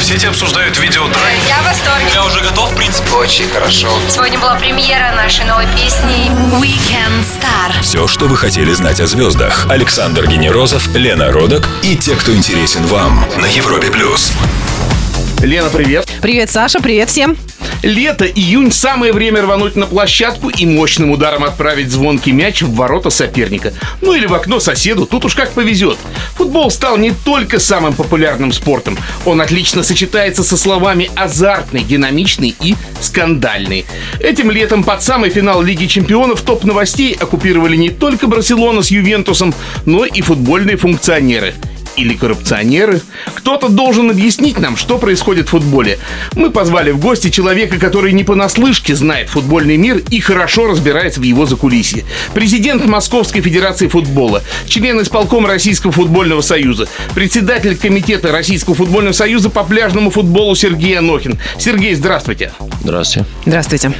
В 0.00 0.02
сети 0.02 0.26
обсуждают 0.26 0.78
видео 0.78 1.06
драйв. 1.08 1.38
Я 1.46 1.58
в 1.58 1.64
восторге. 1.66 2.06
Я 2.14 2.24
уже 2.24 2.40
готов, 2.40 2.72
в 2.72 2.74
принципе. 2.74 3.10
Очень 3.10 3.50
хорошо. 3.50 3.88
Сегодня 4.08 4.38
была 4.38 4.54
премьера 4.54 5.12
нашей 5.14 5.44
новой 5.44 5.66
песни. 5.76 6.30
Weekend 6.58 7.22
Star. 7.22 7.82
Все, 7.82 8.08
что 8.08 8.26
вы 8.26 8.38
хотели 8.38 8.72
знать 8.72 8.98
о 9.00 9.06
звездах. 9.06 9.66
Александр 9.68 10.26
Генерозов, 10.26 10.88
Лена 10.94 11.30
Родок 11.30 11.68
и 11.82 11.96
те, 11.96 12.16
кто 12.16 12.34
интересен 12.34 12.86
вам 12.86 13.26
на 13.36 13.46
Европе 13.46 13.90
плюс. 13.90 14.32
Лена, 15.42 15.70
привет. 15.70 16.06
Привет, 16.20 16.50
Саша, 16.50 16.80
привет 16.80 17.08
всем. 17.08 17.34
Лето, 17.82 18.26
июнь, 18.26 18.70
самое 18.70 19.10
время 19.10 19.40
рвануть 19.40 19.74
на 19.74 19.86
площадку 19.86 20.50
и 20.50 20.66
мощным 20.66 21.10
ударом 21.10 21.44
отправить 21.44 21.90
звонкий 21.90 22.32
мяч 22.32 22.60
в 22.60 22.74
ворота 22.74 23.08
соперника. 23.08 23.72
Ну 24.02 24.12
или 24.12 24.26
в 24.26 24.34
окно 24.34 24.60
соседу, 24.60 25.06
тут 25.06 25.24
уж 25.24 25.34
как 25.34 25.52
повезет. 25.52 25.96
Футбол 26.34 26.70
стал 26.70 26.98
не 26.98 27.12
только 27.12 27.58
самым 27.58 27.94
популярным 27.94 28.52
спортом. 28.52 28.98
Он 29.24 29.40
отлично 29.40 29.82
сочетается 29.82 30.44
со 30.44 30.58
словами 30.58 31.10
азартный, 31.16 31.84
динамичный 31.84 32.54
и 32.60 32.74
скандальный. 33.00 33.86
Этим 34.20 34.50
летом 34.50 34.84
под 34.84 35.02
самый 35.02 35.30
финал 35.30 35.62
Лиги 35.62 35.86
Чемпионов 35.86 36.42
топ 36.42 36.64
новостей 36.64 37.16
оккупировали 37.18 37.76
не 37.76 37.88
только 37.88 38.26
Барселона 38.26 38.82
с 38.82 38.90
Ювентусом, 38.90 39.54
но 39.86 40.04
и 40.04 40.20
футбольные 40.20 40.76
функционеры 40.76 41.54
или 41.96 42.14
коррупционеры. 42.14 43.00
Кто-то 43.34 43.68
должен 43.68 44.10
объяснить 44.10 44.58
нам, 44.58 44.76
что 44.76 44.98
происходит 44.98 45.48
в 45.48 45.50
футболе. 45.50 45.98
Мы 46.34 46.50
позвали 46.50 46.90
в 46.90 46.98
гости 46.98 47.30
человека, 47.30 47.78
который 47.78 48.12
не 48.12 48.24
понаслышке 48.24 48.94
знает 48.94 49.28
футбольный 49.28 49.76
мир 49.76 50.02
и 50.10 50.20
хорошо 50.20 50.66
разбирается 50.66 51.20
в 51.20 51.24
его 51.24 51.46
закулисье. 51.46 52.04
Президент 52.34 52.84
Московской 52.84 53.42
Федерации 53.42 53.88
футбола, 53.88 54.42
член 54.66 55.00
исполкома 55.00 55.48
Российского 55.48 55.92
футбольного 55.92 56.40
союза, 56.40 56.88
председатель 57.14 57.76
комитета 57.76 58.32
Российского 58.32 58.74
футбольного 58.74 59.12
союза 59.12 59.50
по 59.50 59.64
пляжному 59.64 60.10
футболу 60.10 60.54
Сергей 60.54 60.98
Анохин. 60.98 61.38
Сергей, 61.58 61.94
здравствуйте. 61.94 62.52
Здравствуйте. 62.82 63.26
Здравствуйте. 63.44 63.92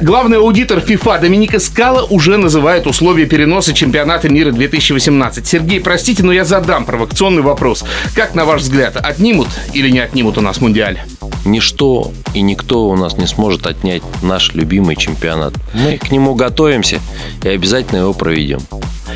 Главный 0.00 0.38
аудитор 0.38 0.80
ФИФА 0.80 1.18
Доминика 1.18 1.58
Скала 1.58 2.04
уже 2.04 2.36
называет 2.36 2.86
условия 2.86 3.26
переноса 3.26 3.74
чемпионата 3.74 4.28
мира 4.28 4.52
2018. 4.52 5.44
Сергей, 5.44 5.80
простите, 5.80 6.22
но 6.22 6.32
я 6.32 6.44
задам 6.44 6.84
провокационный 6.84 7.42
вопрос. 7.42 7.84
Как, 8.14 8.36
на 8.36 8.44
ваш 8.44 8.62
взгляд, 8.62 8.96
отнимут 8.96 9.48
или 9.72 9.90
не 9.90 9.98
отнимут 9.98 10.38
у 10.38 10.40
нас 10.40 10.60
Мундиаль? 10.60 11.00
Ничто 11.44 12.12
и 12.32 12.42
никто 12.42 12.88
у 12.88 12.96
нас 12.96 13.16
не 13.16 13.26
сможет 13.26 13.66
отнять 13.66 14.02
наш 14.22 14.54
любимый 14.54 14.94
чемпионат. 14.94 15.54
Мы 15.74 15.98
к 15.98 16.12
нему 16.12 16.36
готовимся 16.36 17.00
и 17.42 17.48
обязательно 17.48 17.98
его 17.98 18.12
проведем. 18.12 18.60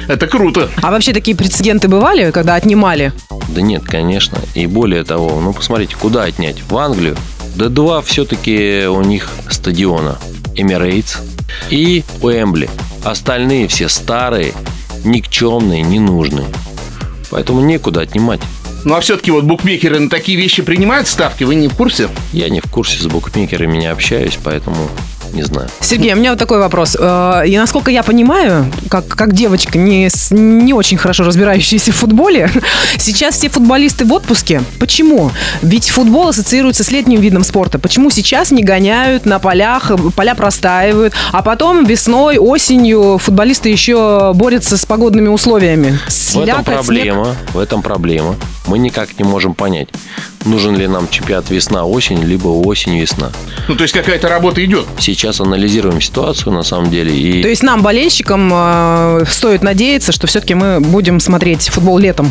Это 0.08 0.26
круто. 0.26 0.68
А 0.82 0.90
вообще 0.90 1.12
такие 1.12 1.36
прецеденты 1.36 1.86
бывали, 1.86 2.32
когда 2.32 2.54
отнимали? 2.56 3.12
Да 3.48 3.60
нет, 3.60 3.84
конечно. 3.84 4.38
И 4.54 4.66
более 4.66 5.04
того, 5.04 5.40
ну 5.40 5.52
посмотрите, 5.52 5.94
куда 5.94 6.24
отнять? 6.24 6.62
В 6.68 6.76
Англию? 6.76 7.16
Да 7.54 7.68
два 7.68 8.02
все-таки 8.02 8.86
у 8.86 9.02
них 9.02 9.28
стадиона. 9.48 10.18
Эмирейтс 10.56 11.16
и 11.70 12.04
Уэмбли. 12.20 12.68
Остальные 13.04 13.68
все 13.68 13.88
старые, 13.88 14.52
никчемные, 15.04 15.82
ненужные. 15.82 16.46
Поэтому 17.30 17.60
некуда 17.60 18.02
отнимать. 18.02 18.40
Ну 18.84 18.94
а 18.94 19.00
все-таки 19.00 19.30
вот 19.30 19.44
букмекеры 19.44 19.98
на 20.00 20.10
такие 20.10 20.36
вещи 20.36 20.62
принимают 20.62 21.06
ставки, 21.06 21.44
вы 21.44 21.54
не 21.54 21.68
в 21.68 21.74
курсе? 21.74 22.08
Я 22.32 22.48
не 22.48 22.60
в 22.60 22.66
курсе 22.70 22.98
с 22.98 23.06
букмекерами 23.06 23.78
не 23.78 23.86
общаюсь, 23.86 24.38
поэтому 24.42 24.88
не 25.32 25.42
знаю. 25.42 25.68
Сергей, 25.80 26.12
у 26.12 26.16
меня 26.16 26.30
вот 26.30 26.38
такой 26.38 26.58
вопрос. 26.58 26.96
Э, 26.98 27.42
И 27.46 27.56
насколько 27.56 27.90
я 27.90 28.02
понимаю, 28.02 28.66
как, 28.88 29.06
как 29.08 29.32
девочка, 29.34 29.78
не, 29.78 30.08
с- 30.08 30.30
не 30.30 30.72
очень 30.74 30.96
хорошо 30.98 31.24
разбирающаяся 31.24 31.92
в 31.92 31.96
футболе, 31.96 32.50
сейчас 32.98 33.36
все 33.36 33.48
футболисты 33.48 34.04
в 34.04 34.12
отпуске. 34.12 34.62
Почему? 34.78 35.30
Ведь 35.62 35.88
футбол 35.90 36.28
ассоциируется 36.28 36.84
с 36.84 36.90
летним 36.90 37.20
видом 37.20 37.44
спорта. 37.44 37.78
Почему 37.78 38.10
сейчас 38.10 38.50
не 38.50 38.62
гоняют 38.62 39.26
на 39.26 39.38
полях, 39.38 39.90
э, 39.90 39.96
поля 40.14 40.34
простаивают, 40.34 41.14
а 41.32 41.42
потом 41.42 41.84
весной, 41.84 42.38
осенью 42.38 43.18
футболисты 43.18 43.68
еще 43.68 44.32
борются 44.34 44.76
с 44.76 44.84
погодными 44.84 45.28
условиями? 45.28 45.98
В 46.08 46.40
этом 46.40 46.62
Слякоть, 46.62 46.64
снег. 46.66 46.74
проблема. 46.84 47.36
В 47.54 47.58
этом 47.58 47.82
проблема. 47.82 48.36
Мы 48.66 48.78
никак 48.78 49.18
не 49.18 49.24
можем 49.24 49.54
понять, 49.54 49.88
нужен 50.44 50.76
ли 50.76 50.86
нам 50.86 51.08
чемпионат 51.08 51.50
весна-осень, 51.50 52.22
либо 52.22 52.48
осень-весна. 52.48 53.30
Ну 53.68 53.74
то 53.74 53.82
есть 53.82 53.92
какая-то 53.92 54.28
работа 54.28 54.64
идет. 54.64 54.86
Сейчас 55.00 55.21
анализируем 55.40 56.00
ситуацию 56.00 56.52
на 56.52 56.62
самом 56.62 56.90
деле. 56.90 57.14
И 57.14 57.42
То 57.42 57.48
есть 57.48 57.62
нам, 57.62 57.82
болельщикам, 57.82 58.50
э, 58.52 59.24
стоит 59.28 59.62
надеяться, 59.62 60.12
что 60.12 60.26
все-таки 60.26 60.54
мы 60.54 60.80
будем 60.80 61.20
смотреть 61.20 61.68
футбол 61.68 61.98
летом. 61.98 62.30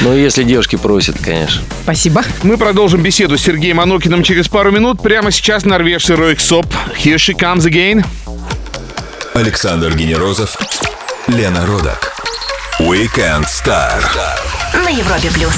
Ну, 0.00 0.14
если 0.14 0.42
девушки 0.42 0.76
просят, 0.76 1.16
конечно. 1.22 1.62
Спасибо. 1.82 2.22
Мы 2.42 2.56
продолжим 2.56 3.02
беседу 3.02 3.38
с 3.38 3.42
Сергеем 3.42 3.80
Анокиным 3.80 4.22
через 4.22 4.48
пару 4.48 4.70
минут. 4.72 5.00
Прямо 5.02 5.30
сейчас 5.30 5.64
норвежцы 5.64 6.16
Ройк 6.16 6.40
Соп. 6.40 6.66
Here 7.02 7.16
she 7.16 7.34
comes 7.38 7.60
again. 7.66 8.04
Александр 9.34 9.94
Генерозов, 9.94 10.56
Лена 11.26 11.66
Родок. 11.66 12.12
Weekend 12.80 13.46
Star. 13.46 14.02
На 14.74 14.88
Европе 14.88 15.30
плюс. 15.32 15.54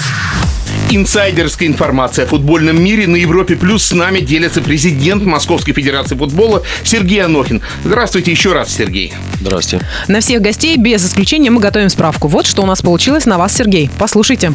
Инсайдерская 0.90 1.68
информация 1.68 2.26
о 2.26 2.28
футбольном 2.28 2.80
мире 2.80 3.08
на 3.08 3.16
Европе 3.16 3.56
Плюс 3.56 3.84
с 3.84 3.92
нами 3.92 4.20
делится 4.20 4.60
президент 4.62 5.24
Московской 5.24 5.74
Федерации 5.74 6.14
футбола 6.14 6.62
Сергей 6.84 7.24
Анохин. 7.24 7.60
Здравствуйте 7.84 8.30
еще 8.30 8.52
раз, 8.52 8.72
Сергей. 8.72 9.12
Здравствуйте. 9.40 9.84
На 10.06 10.20
всех 10.20 10.40
гостей 10.40 10.76
без 10.76 11.04
исключения 11.04 11.50
мы 11.50 11.60
готовим 11.60 11.88
справку. 11.88 12.28
Вот 12.28 12.46
что 12.46 12.62
у 12.62 12.66
нас 12.66 12.82
получилось 12.82 13.26
на 13.26 13.36
вас, 13.36 13.56
Сергей. 13.56 13.90
Послушайте. 13.98 14.52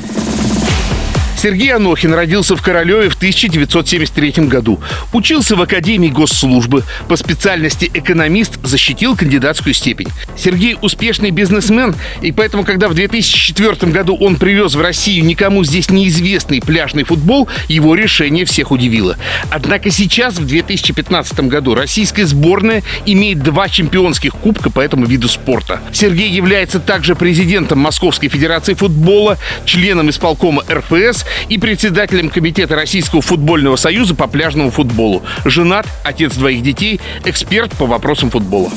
Сергей 1.42 1.74
Анохин 1.74 2.14
родился 2.14 2.56
в 2.56 2.62
Королеве 2.62 3.10
в 3.10 3.16
1973 3.16 4.46
году. 4.46 4.80
Учился 5.12 5.56
в 5.56 5.62
Академии 5.64 6.10
госслужбы. 6.10 6.84
По 7.08 7.16
специальности 7.16 7.90
экономист 7.92 8.60
защитил 8.62 9.16
кандидатскую 9.16 9.74
степень. 9.74 10.10
Сергей 10.38 10.78
успешный 10.80 11.32
бизнесмен, 11.32 11.96
и 12.22 12.32
поэтому, 12.32 12.64
когда 12.64 12.88
в 12.88 12.94
2004 12.94 13.92
году 13.92 14.16
он 14.16 14.36
привез 14.36 14.76
в 14.76 14.82
Россию 14.82 15.26
никому 15.26 15.64
здесь 15.64 15.90
неизвестный 15.90 16.62
пляжный 16.62 17.06
футбол, 17.06 17.48
его 17.68 17.96
решение 17.96 18.46
всех 18.46 18.70
удивило. 18.70 19.18
Однако 19.50 19.90
сейчас, 19.90 20.36
в 20.36 20.46
2015 20.46 21.40
году, 21.48 21.74
российская 21.74 22.28
сборная 22.28 22.84
имеет 23.08 23.42
два 23.42 23.68
чемпионских 23.68 24.36
кубка 24.36 24.70
по 24.70 24.80
этому 24.80 25.08
виду 25.08 25.28
спорта. 25.28 25.82
Сергей 25.92 26.30
является 26.30 26.80
также 26.80 27.16
президентом 27.16 27.80
Московской 27.80 28.30
Федерации 28.30 28.76
футбола, 28.76 29.40
членом 29.66 30.12
исполкома 30.12 30.64
РФС 30.70 31.26
и 31.50 31.58
председателем 31.58 32.30
Комитета 32.30 32.76
Российского 32.76 33.22
футбольного 33.22 33.76
союза 33.76 34.16
по 34.16 34.28
пляжному 34.28 34.72
футболу. 34.72 35.24
Женат, 35.46 35.88
отец 36.04 36.36
двоих 36.36 36.64
детей, 36.64 37.00
эксперт 37.26 37.72
по 37.74 37.86
вопросам 37.86 38.30
футбола. 38.30 38.70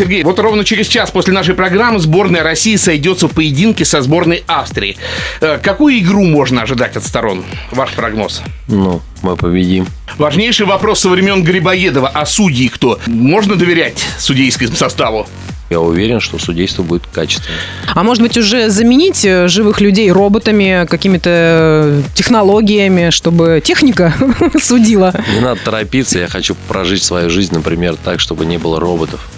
Сергей, 0.00 0.22
вот 0.24 0.38
ровно 0.38 0.64
через 0.64 0.88
час 0.88 1.10
после 1.10 1.34
нашей 1.34 1.54
программы 1.54 1.98
сборная 1.98 2.42
России 2.42 2.76
сойдется 2.76 3.28
в 3.28 3.32
поединке 3.32 3.84
со 3.84 4.00
сборной 4.00 4.44
Австрии. 4.46 4.96
Э, 5.42 5.58
Какую 5.62 5.98
игру 5.98 6.24
можно 6.24 6.62
ожидать 6.62 6.96
от 6.96 7.04
сторон? 7.04 7.44
Ваш 7.70 7.90
прогноз. 7.90 8.40
Ну, 8.66 9.02
мы 9.20 9.36
победим. 9.36 9.86
Важнейший 10.16 10.64
вопрос 10.64 11.00
со 11.00 11.10
времен 11.10 11.42
Грибоедова. 11.44 12.08
А 12.08 12.24
судьи 12.24 12.68
кто? 12.68 12.98
Можно 13.06 13.56
доверять 13.56 14.02
судейскому 14.18 14.74
составу? 14.74 15.28
Я 15.70 15.78
уверен, 15.80 16.18
что 16.18 16.36
судейство 16.40 16.82
будет 16.82 17.06
качественным. 17.06 17.56
А 17.94 18.02
может 18.02 18.24
быть 18.24 18.36
уже 18.36 18.70
заменить 18.70 19.24
э, 19.24 19.46
живых 19.46 19.80
людей 19.80 20.10
роботами, 20.10 20.84
какими-то 20.84 21.30
э, 21.32 22.02
технологиями, 22.16 23.10
чтобы 23.10 23.62
техника 23.64 24.12
судила? 24.60 25.14
Не 25.32 25.40
надо 25.40 25.60
торопиться, 25.64 26.18
я 26.18 26.26
хочу 26.26 26.56
прожить 26.66 27.04
свою 27.04 27.30
жизнь, 27.30 27.54
например, 27.54 27.94
так, 27.94 28.18
чтобы 28.18 28.46
не 28.46 28.58
было 28.58 28.80
роботов. 28.80 29.30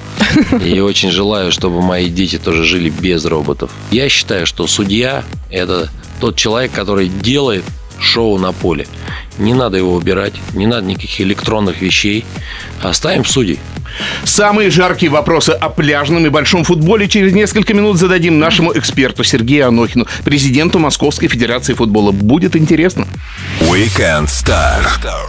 И 0.65 0.81
очень 0.81 1.10
желаю, 1.10 1.53
чтобы 1.53 1.82
мои 1.82 2.09
дети 2.09 2.38
тоже 2.38 2.64
жили 2.64 2.88
без 2.88 3.26
роботов. 3.26 3.70
Я 3.91 4.09
считаю, 4.09 4.47
что 4.47 4.66
судья– 4.66 5.25
это 5.50 5.91
тот 6.19 6.37
человек, 6.37 6.72
который 6.72 7.09
делает 7.09 7.64
шоу 8.00 8.38
на 8.38 8.53
поле. 8.53 8.87
Не 9.37 9.52
надо 9.52 9.76
его 9.76 9.93
убирать, 9.93 10.32
не 10.55 10.67
надо 10.67 10.87
никаких 10.87 11.20
электронных 11.20 11.82
вещей. 11.82 12.25
Оставим 12.82 13.26
судей. 13.26 13.58
Самые 14.24 14.70
жаркие 14.70 15.10
вопросы 15.10 15.50
о 15.50 15.68
пляжном 15.68 16.26
и 16.26 16.28
большом 16.28 16.64
футболе 16.64 17.08
через 17.08 17.32
несколько 17.32 17.74
минут 17.74 17.98
зададим 17.98 18.38
нашему 18.38 18.76
эксперту 18.76 19.24
Сергею 19.24 19.68
Анохину, 19.68 20.06
президенту 20.24 20.78
Московской 20.78 21.28
Федерации 21.28 21.74
футбола. 21.74 22.12
Будет 22.12 22.56
интересно. 22.56 23.06
Weekend 23.60 24.26
Star 24.26 24.82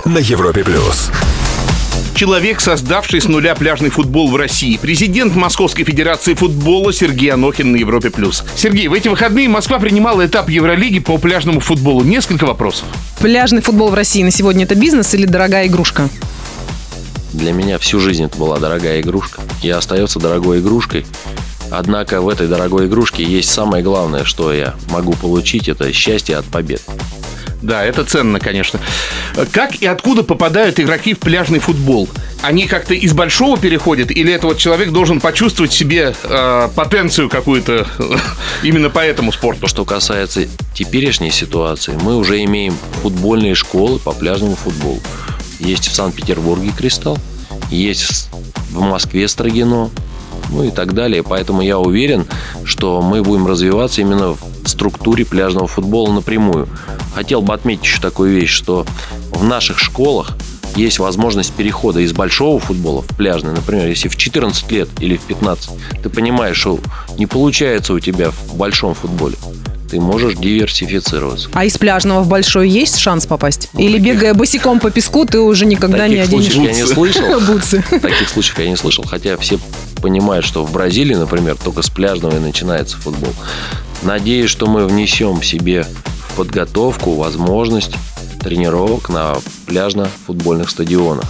на 0.06 0.18
Европе 0.18 0.64
плюс. 0.64 1.12
Человек, 2.16 2.62
создавший 2.62 3.22
с 3.22 3.28
нуля 3.28 3.56
пляжный 3.56 3.90
футбол 3.90 4.30
в 4.30 4.36
России. 4.36 4.78
Президент 4.78 5.36
Московской 5.36 5.84
Федерации 5.84 6.36
футбола 6.36 6.94
Сергей 6.94 7.32
Анохин 7.32 7.72
на 7.72 7.78
Европе+. 7.78 8.12
плюс. 8.12 8.44
Сергей, 8.56 8.88
в 8.88 8.94
эти 8.94 9.08
выходные 9.08 9.50
Москва 9.50 9.80
принимала 9.80 10.26
этап 10.26 10.50
Евролиги 10.50 11.00
по 11.00 11.18
пляжному 11.18 11.60
футболу. 11.60 12.04
Несколько 12.04 12.46
вопросов. 12.46 12.86
Пляжный 13.20 13.62
футбол 13.62 13.90
в 13.90 13.96
России 13.96 14.22
на 14.22 14.30
сегодня 14.30 14.66
это 14.66 14.76
бизнес 14.76 15.14
или 15.16 15.26
дорогая 15.26 15.66
игрушка? 15.66 16.10
Для 17.34 17.52
меня 17.52 17.80
всю 17.80 18.00
жизнь 18.00 18.24
это 18.24 18.38
была 18.38 18.60
дорогая 18.60 19.02
игрушка 19.02 19.42
и 19.62 19.70
остается 19.70 20.20
дорогой 20.20 20.60
игрушкой. 20.60 21.06
Однако 21.72 22.22
в 22.22 22.30
этой 22.30 22.48
дорогой 22.48 22.86
игрушке 22.86 23.24
есть 23.24 23.50
самое 23.50 23.84
главное, 23.84 24.24
что 24.24 24.54
я 24.54 24.76
могу 24.90 25.14
получить, 25.14 25.68
это 25.68 25.92
счастье 25.92 26.38
от 26.38 26.46
побед. 26.46 26.82
Да, 27.64 27.84
это 27.84 28.04
ценно, 28.04 28.40
конечно. 28.40 28.80
Как 29.52 29.76
и 29.78 29.86
откуда 29.86 30.22
попадают 30.22 30.80
игроки 30.80 31.14
в 31.14 31.20
пляжный 31.20 31.60
футбол? 31.60 32.10
Они 32.42 32.68
как-то 32.68 32.94
из 32.94 33.14
большого 33.14 33.58
переходят, 33.58 34.12
или 34.12 34.34
это 34.34 34.48
вот 34.48 34.58
человек 34.58 34.92
должен 34.92 35.22
почувствовать 35.22 35.72
себе 35.72 36.14
э, 36.24 36.70
потенцию 36.76 37.30
какую-то 37.30 37.88
именно 38.64 38.90
по 38.90 39.00
этому 39.00 39.32
спорту? 39.32 39.68
Что 39.68 39.86
касается 39.86 40.42
теперешней 40.76 41.32
ситуации, 41.32 41.98
мы 42.04 42.18
уже 42.18 42.44
имеем 42.44 42.76
футбольные 43.02 43.56
школы 43.56 43.98
по 43.98 44.12
пляжному 44.12 44.58
футболу. 44.58 45.00
Есть 45.60 45.88
в 45.88 45.96
Санкт-Петербурге 45.96 46.72
«Кристалл», 46.76 47.18
есть 47.70 48.30
в 48.72 48.82
Москве 48.82 49.28
«Строгино», 49.28 49.90
ну 50.50 50.64
и 50.64 50.72
так 50.72 50.94
далее. 50.94 51.24
Поэтому 51.24 51.62
я 51.62 51.80
уверен, 51.80 52.26
что 52.64 53.02
мы 53.02 53.24
будем 53.24 53.48
развиваться 53.48 54.02
именно 54.02 54.34
в 54.34 54.40
структуре 54.66 55.26
пляжного 55.26 55.68
футбола 55.68 56.14
напрямую. 56.14 56.68
Хотел 57.14 57.42
бы 57.42 57.54
отметить 57.54 57.84
еще 57.84 58.02
такую 58.02 58.34
вещь, 58.34 58.52
что 58.52 58.86
в 59.32 59.44
наших 59.44 59.80
школах 59.80 60.38
есть 60.76 61.00
возможность 61.00 61.54
перехода 61.54 62.00
из 62.00 62.14
большого 62.14 62.60
футбола 62.60 63.04
в 63.04 63.16
пляжный. 63.16 63.54
Например, 63.54 63.88
если 63.88 64.08
в 64.08 64.16
14 64.16 64.72
лет 64.72 64.90
или 65.00 65.18
в 65.18 65.22
15 65.22 65.72
ты 66.02 66.10
понимаешь, 66.10 66.58
что 66.58 66.80
не 67.18 67.28
получается 67.28 67.94
у 67.94 68.00
тебя 68.00 68.32
в 68.32 68.56
большом 68.56 68.96
футболе, 68.96 69.36
ты 69.94 70.02
можешь 70.02 70.34
диверсифицироваться. 70.34 71.50
А 71.54 71.66
из 71.66 71.78
пляжного 71.78 72.24
в 72.24 72.28
большой 72.28 72.68
есть 72.68 72.98
шанс 72.98 73.28
попасть? 73.28 73.70
Или 73.78 74.00
бегая 74.00 74.34
босиком 74.34 74.80
по 74.80 74.90
песку, 74.90 75.24
ты 75.24 75.40
уже 75.40 75.68
никогда 75.68 76.08
не 76.08 76.16
Таких 76.16 76.30
оденешь 76.30 76.54
случаев 76.54 76.76
я 76.76 76.84
не 76.84 76.88
слышал. 76.88 77.40
бутсы? 77.48 77.84
Таких 78.02 78.28
случаев 78.28 78.58
я 78.58 78.70
не 78.70 78.76
слышал, 78.76 79.04
хотя 79.04 79.38
все 79.38 79.60
понимают, 80.02 80.46
что 80.46 80.66
в 80.66 80.72
Бразилии, 80.72 81.14
например, 81.14 81.58
только 81.64 81.84
с 81.84 81.92
пляжного 81.92 82.38
и 82.38 82.40
начинается 82.40 82.98
футбол. 82.98 83.34
Надеюсь, 84.02 84.50
что 84.50 84.66
мы 84.66 84.88
внесем 84.88 85.44
себе 85.44 85.86
в 86.30 86.38
подготовку 86.38 87.14
возможность 87.14 87.94
тренировок 88.42 89.10
на 89.10 89.36
пляжно-футбольных 89.68 90.72
стадионах. 90.72 91.26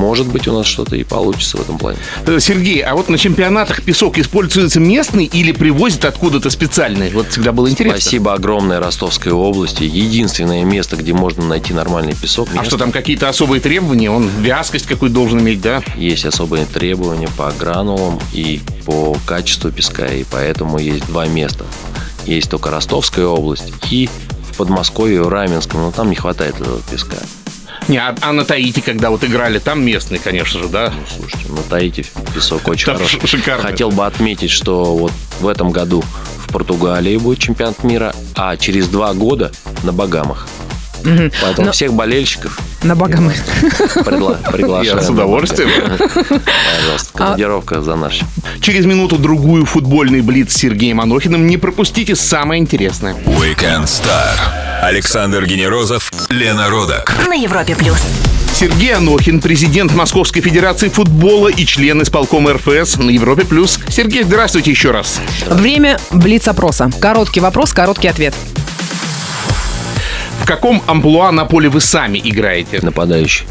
Может 0.00 0.28
быть, 0.28 0.48
у 0.48 0.52
нас 0.54 0.66
что-то 0.66 0.96
и 0.96 1.04
получится 1.04 1.58
в 1.58 1.60
этом 1.60 1.76
плане. 1.76 1.98
Э, 2.26 2.38
Сергей, 2.40 2.80
а 2.80 2.94
вот 2.94 3.10
на 3.10 3.18
чемпионатах 3.18 3.82
песок 3.82 4.16
используется 4.16 4.80
местный 4.80 5.26
или 5.26 5.52
привозят 5.52 6.06
откуда-то 6.06 6.48
специальный? 6.48 7.10
Вот 7.10 7.28
всегда 7.28 7.52
было 7.52 7.68
интересно. 7.68 8.00
Спасибо 8.00 8.32
огромное 8.32 8.80
Ростовской 8.80 9.30
области. 9.30 9.82
Единственное 9.82 10.64
место, 10.64 10.96
где 10.96 11.12
можно 11.12 11.44
найти 11.44 11.74
нормальный 11.74 12.14
песок. 12.14 12.48
А 12.56 12.64
что 12.64 12.78
там 12.78 12.92
какие-то 12.92 13.28
особые 13.28 13.60
требования? 13.60 14.10
Он 14.10 14.26
вязкость 14.40 14.86
какую 14.86 15.10
должен 15.10 15.40
иметь, 15.40 15.60
да? 15.60 15.82
Есть 15.96 16.24
особые 16.24 16.64
требования 16.64 17.28
по 17.36 17.52
гранулам 17.52 18.18
и 18.32 18.62
по 18.86 19.14
качеству 19.26 19.70
песка, 19.70 20.06
и 20.06 20.24
поэтому 20.24 20.78
есть 20.78 21.06
два 21.08 21.26
места. 21.26 21.66
Есть 22.24 22.50
только 22.50 22.70
Ростовская 22.70 23.26
область 23.26 23.70
и 23.90 24.08
в 24.50 24.56
Подмосковье, 24.56 25.22
в 25.22 25.28
Раменском, 25.28 25.82
но 25.82 25.90
там 25.90 26.08
не 26.08 26.16
хватает 26.16 26.58
этого 26.58 26.80
песка. 26.90 27.18
Не, 27.88 27.98
а, 27.98 28.14
а 28.20 28.32
на 28.32 28.44
Таити, 28.44 28.80
когда 28.80 29.10
вот 29.10 29.24
играли, 29.24 29.58
там 29.58 29.82
местный, 29.84 30.18
конечно 30.18 30.60
же, 30.60 30.68
да? 30.68 30.92
Ну, 30.94 31.02
слушайте, 31.16 31.50
на 31.52 31.62
Таити 31.62 32.06
песок 32.34 32.68
очень 32.68 32.86
Там 32.86 32.96
хороший. 32.96 33.26
шикарно. 33.26 33.62
Хотел 33.62 33.90
бы 33.90 34.06
отметить, 34.06 34.50
что 34.50 34.96
вот 34.96 35.12
в 35.40 35.46
этом 35.48 35.70
году 35.70 36.04
в 36.46 36.52
Португалии 36.52 37.16
будет 37.16 37.38
чемпионат 37.40 37.82
мира, 37.82 38.14
а 38.36 38.56
через 38.56 38.86
два 38.88 39.12
года 39.14 39.50
на 39.82 39.92
Багамах. 39.92 40.46
Поэтому 41.02 41.66
Но- 41.68 41.72
всех 41.72 41.94
болельщиков 41.94 42.60
На 42.82 42.94
Багамы. 42.94 43.34
предла- 43.94 44.36
приглашаем. 44.52 44.98
Я 44.98 45.02
с 45.02 45.08
удовольствием. 45.08 45.70
А 45.88 45.96
Пожалуйста, 46.76 47.12
командировка 47.14 47.80
за 47.80 47.96
наш. 47.96 48.20
Через 48.60 48.84
минуту-другую 48.84 49.64
футбольный 49.64 50.20
блиц 50.20 50.52
с 50.52 50.56
Сергеем 50.58 51.00
Анохиным. 51.00 51.46
Не 51.46 51.56
пропустите 51.56 52.14
самое 52.14 52.60
интересное. 52.60 53.14
Weekend 53.24 53.84
Star. 53.84 54.36
Александр 54.80 55.44
Генерозов, 55.44 56.10
Лена 56.30 56.70
Родак. 56.70 57.14
На 57.28 57.34
Европе 57.34 57.76
плюс. 57.76 58.00
Сергей 58.54 58.94
Анохин, 58.94 59.42
президент 59.42 59.94
Московской 59.94 60.40
Федерации 60.40 60.88
футбола 60.88 61.48
и 61.48 61.66
член 61.66 62.02
исполкома 62.02 62.54
РФС 62.54 62.96
на 62.96 63.10
Европе+. 63.10 63.44
плюс. 63.44 63.78
Сергей, 63.90 64.22
здравствуйте 64.22 64.70
еще 64.70 64.90
раз. 64.90 65.20
Время 65.46 66.00
блиц-опроса. 66.10 66.90
Короткий 66.98 67.40
вопрос, 67.40 67.74
короткий 67.74 68.08
ответ. 68.08 68.34
В 70.40 70.46
каком 70.46 70.82
амплуа 70.86 71.30
на 71.30 71.44
поле 71.44 71.68
вы 71.68 71.82
сами 71.82 72.18
играете? 72.22 72.78
Нападающий. 72.80 73.46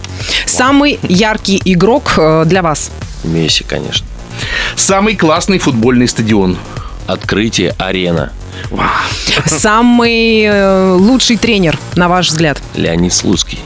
Самый 0.48 1.00
яркий 1.04 1.62
игрок 1.64 2.16
э, 2.18 2.44
для 2.48 2.64
вас. 2.64 2.90
Месси, 3.24 3.64
конечно. 3.64 4.08
Самый 4.75 5.16
классный 5.16 5.60
футбольный 5.60 6.08
стадион. 6.08 6.58
Открытие 7.06 7.75
арена. 7.78 8.32
Самый 9.46 10.44
э, 10.44 10.94
лучший 10.94 11.38
тренер, 11.38 11.80
на 11.96 12.10
ваш 12.10 12.30
взгляд. 12.30 12.62
Леонид 12.76 13.14
Слуцкий. 13.14 13.60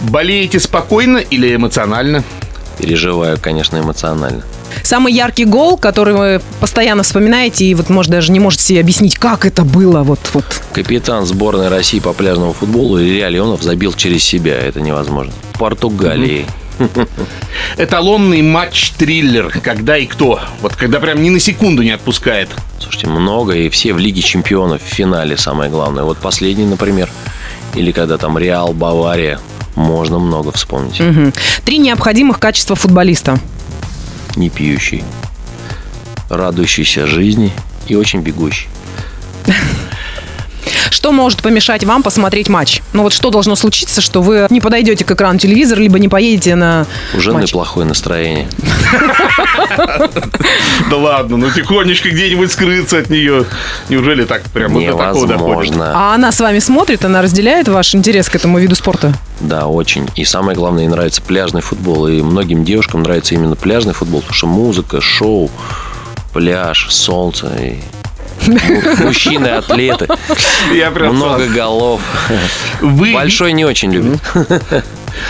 Болеете 0.00 0.60
спокойно 0.60 1.18
или 1.18 1.54
эмоционально? 1.54 2.24
Переживаю, 2.78 3.38
конечно, 3.40 3.78
эмоционально. 3.78 4.42
Самый 4.82 5.12
яркий 5.12 5.44
гол, 5.44 5.76
который 5.76 6.14
вы 6.14 6.40
постоянно 6.60 7.02
вспоминаете 7.02 7.64
и 7.64 7.74
вот, 7.74 7.88
может, 7.90 8.10
даже 8.10 8.32
не 8.32 8.40
можете 8.40 8.64
себе 8.64 8.80
объяснить, 8.80 9.16
как 9.16 9.44
это 9.44 9.64
было. 9.64 10.02
Вот, 10.02 10.20
вот. 10.32 10.44
Капитан 10.72 11.26
сборной 11.26 11.68
России 11.68 11.98
по 11.98 12.12
пляжному 12.12 12.52
футболу 12.52 13.00
Илья 13.00 13.28
Леонов 13.28 13.62
забил 13.62 13.92
через 13.92 14.24
себя. 14.24 14.54
Это 14.54 14.80
невозможно. 14.80 15.32
В 15.52 15.58
Португалии. 15.58 16.46
Эталонный 17.76 18.42
матч-триллер. 18.42 19.50
Когда 19.62 19.96
и 19.96 20.06
кто? 20.06 20.40
Вот 20.60 20.76
когда 20.76 21.00
прям 21.00 21.22
ни 21.22 21.30
на 21.30 21.40
секунду 21.40 21.82
не 21.82 21.90
отпускает. 21.90 22.48
Слушайте, 22.78 23.08
много, 23.08 23.54
и 23.54 23.68
все 23.68 23.92
в 23.92 23.98
Лиге 23.98 24.22
Чемпионов 24.22 24.82
в 24.82 24.86
финале 24.86 25.36
самое 25.36 25.70
главное. 25.70 26.04
Вот 26.04 26.18
последний, 26.18 26.66
например. 26.66 27.08
Или 27.74 27.92
когда 27.92 28.18
там 28.18 28.38
Реал, 28.38 28.72
Бавария. 28.72 29.38
Можно 29.76 30.18
много 30.18 30.52
вспомнить. 30.52 30.98
Мгм. 31.00 31.32
Три 31.64 31.78
необходимых 31.78 32.40
качества 32.40 32.74
футболиста. 32.74 33.38
Не 34.36 34.50
пьющий. 34.50 35.04
Радующийся 36.28 37.06
жизни 37.06 37.52
и 37.86 37.94
очень 37.94 38.20
бегущий. 38.20 38.68
Что 40.90 41.12
может 41.12 41.42
помешать 41.42 41.84
вам 41.84 42.02
посмотреть 42.02 42.48
матч? 42.48 42.82
Ну 42.92 43.02
вот 43.02 43.12
что 43.12 43.30
должно 43.30 43.56
случиться, 43.56 44.00
что 44.00 44.22
вы 44.22 44.46
не 44.50 44.60
подойдете 44.60 45.04
к 45.04 45.10
экрану 45.10 45.38
телевизора, 45.38 45.80
либо 45.80 45.98
не 45.98 46.08
поедете 46.08 46.54
на 46.54 46.86
У 47.14 47.20
жены 47.20 47.40
матч? 47.40 47.52
плохое 47.52 47.86
настроение. 47.86 48.48
Да 50.90 50.96
ладно, 50.96 51.36
ну 51.36 51.50
тихонечко 51.50 52.10
где-нибудь 52.10 52.50
скрыться 52.50 52.98
от 52.98 53.10
нее. 53.10 53.44
Неужели 53.88 54.24
так 54.24 54.42
прям 54.44 54.72
вот 54.72 54.84
до 54.84 54.92
такого 54.96 55.26
доходит? 55.26 55.70
Невозможно. 55.72 55.92
А 55.94 56.14
она 56.14 56.32
с 56.32 56.40
вами 56.40 56.58
смотрит, 56.58 57.04
она 57.04 57.22
разделяет 57.22 57.68
ваш 57.68 57.94
интерес 57.94 58.28
к 58.28 58.34
этому 58.36 58.58
виду 58.58 58.74
спорта? 58.74 59.14
Да, 59.40 59.66
очень. 59.66 60.08
И 60.16 60.24
самое 60.24 60.56
главное, 60.56 60.82
ей 60.84 60.88
нравится 60.88 61.22
пляжный 61.22 61.60
футбол. 61.62 62.08
И 62.08 62.20
многим 62.22 62.64
девушкам 62.64 63.02
нравится 63.02 63.34
именно 63.34 63.56
пляжный 63.56 63.94
футбол, 63.94 64.20
потому 64.20 64.36
что 64.36 64.46
музыка, 64.46 65.00
шоу, 65.00 65.50
пляж, 66.32 66.88
солнце. 66.90 67.46
И 67.60 67.74
мужчины, 69.04 69.46
атлеты, 69.48 70.08
Я 70.72 70.90
прям 70.90 71.16
много 71.16 71.46
голов. 71.46 72.00
Вы, 72.80 73.12
Большой 73.12 73.52
не 73.52 73.64
очень 73.64 73.92
любит. 73.92 74.20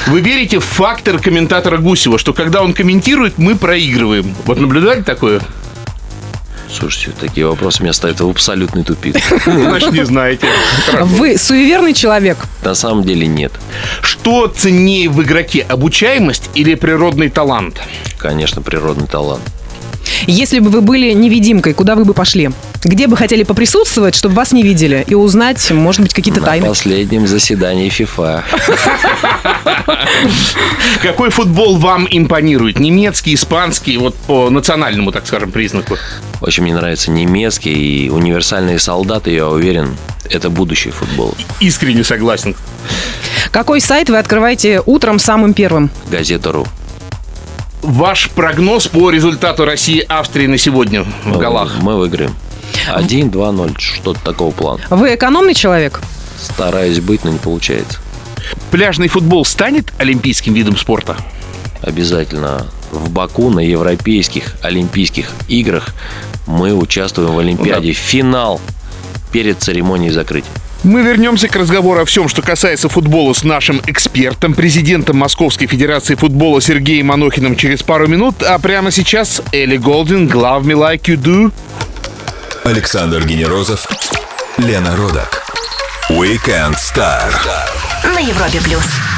вы 0.07 0.21
верите 0.21 0.59
в 0.59 0.65
фактор 0.65 1.19
комментатора 1.19 1.79
Гусева, 1.79 2.19
что 2.19 2.33
когда 2.33 2.63
он 2.63 2.73
комментирует, 2.73 3.39
мы 3.39 3.57
проигрываем? 3.57 4.35
Вот 4.45 4.59
наблюдали 4.59 5.03
такое? 5.03 5.41
Слушайте, 6.73 7.13
такие 7.19 7.47
вопросы 7.47 7.83
меня 7.83 7.93
ставят 7.93 8.21
в 8.21 8.29
абсолютный 8.29 8.85
тупик. 8.85 9.17
Значит, 9.45 9.93
не 9.93 10.05
знаете. 10.05 10.47
Вы 11.01 11.37
суеверный 11.37 11.95
человек? 11.95 12.39
На 12.63 12.75
самом 12.75 13.03
деле 13.03 13.27
нет. 13.27 13.53
Что 14.03 14.47
ценнее 14.47 15.09
в 15.09 15.21
игроке, 15.21 15.67
обучаемость 15.69 16.49
или 16.55 16.77
природный 16.77 17.29
талант? 17.29 17.81
Конечно, 18.19 18.63
природный 18.63 19.09
талант. 19.09 19.43
Если 20.27 20.59
бы 20.61 20.71
вы 20.71 20.81
были 20.81 21.13
невидимкой, 21.13 21.73
куда 21.75 21.95
вы 21.95 22.05
бы 22.05 22.15
пошли? 22.15 22.51
Где 22.83 23.09
бы 23.09 23.17
хотели 23.17 23.43
поприсутствовать, 23.43 24.15
чтобы 24.15 24.35
вас 24.37 24.53
не 24.53 24.63
видели? 24.63 25.05
И 25.07 25.15
узнать, 25.15 25.71
может 25.71 26.01
быть, 26.01 26.15
какие-то 26.15 26.41
На 26.41 26.47
тайны? 26.47 26.67
последнем 26.67 27.27
заседании 27.27 27.91
ФИФА. 27.91 28.43
Какой 31.03 31.29
футбол 31.31 31.77
вам 31.77 32.09
импонирует? 32.11 32.79
Немецкий, 32.81 33.35
испанский, 33.35 33.99
вот 33.99 34.15
по 34.17 34.49
национальному, 34.49 35.13
так 35.13 35.27
скажем, 35.27 35.53
признаку. 35.53 35.99
Очень 36.41 36.63
мне 36.63 36.75
нравится 36.75 37.11
немецкий 37.11 38.07
и 38.07 38.09
универсальные 38.09 38.79
солдаты, 38.79 39.31
я 39.31 39.47
уверен, 39.47 39.95
это 40.31 40.49
будущее 40.49 40.93
футбола. 40.95 41.35
Искренне 41.61 42.03
согласен. 42.03 42.57
Какой 43.51 43.83
сайт 43.83 44.09
вы 44.09 44.17
открываете 44.19 44.83
утром 44.87 45.19
самым 45.19 45.53
первым? 45.53 45.91
Газета.ру. 46.11 46.67
Ваш 47.83 48.31
прогноз 48.31 48.87
по 48.87 49.11
результату 49.11 49.67
России-Австрии 49.67 50.47
на 50.47 50.57
сегодня 50.57 51.05
в 51.25 51.39
голах? 51.39 51.77
Мы 51.83 51.97
выиграем. 51.99 52.35
1-2-0, 52.89 53.79
что-то 53.79 54.21
такого 54.21 54.51
плана. 54.51 54.81
Вы 54.91 55.15
экономный 55.15 55.55
человек? 55.55 56.01
Стараюсь 56.39 57.01
быть, 57.01 57.25
но 57.25 57.31
не 57.31 57.39
получается. 57.39 57.99
Пляжный 58.71 59.09
футбол 59.09 59.45
станет 59.45 59.93
олимпийским 59.99 60.55
видом 60.55 60.77
спорта? 60.77 61.17
Обязательно 61.83 62.67
в 62.91 63.11
Баку 63.11 63.51
на 63.51 63.61
Европейских 63.61 64.57
Олимпийских 64.63 65.31
играх 65.49 65.95
мы 66.47 66.75
участвуем 66.75 67.35
в 67.35 67.39
Олимпиаде. 67.39 67.93
Финал 67.93 68.61
перед 69.33 69.63
церемонией 69.63 70.11
закрытия. 70.11 70.51
Мы 70.83 71.03
вернемся 71.03 71.47
к 71.47 71.57
разговору 71.57 72.01
о 72.01 72.05
всем, 72.07 72.27
что 72.27 72.41
касается 72.41 72.89
футбола 72.89 73.35
с 73.35 73.45
нашим 73.45 73.83
экспертом, 73.87 74.55
президентом 74.55 75.19
Московской 75.19 75.67
Федерации 75.67 76.15
футбола 76.15 76.63
Сергеем 76.63 77.13
Анохиным 77.13 77.55
через 77.55 77.83
пару 77.83 78.09
минут. 78.09 78.43
А 78.43 78.59
прямо 78.59 78.91
сейчас 78.91 79.43
Элли 79.53 79.77
Голдин, 79.77 80.27
Love 80.29 80.63
Me 80.63 80.75
Like 80.75 81.03
You 81.03 81.17
Do. 81.17 81.53
Александр 82.65 83.25
Генерозов, 83.25 83.87
Лена 84.59 84.95
Родак. 84.95 85.43
Weekend 86.11 86.75
Star. 86.75 87.33
На 88.05 88.19
Европе 88.19 88.61
плюс. 88.61 89.10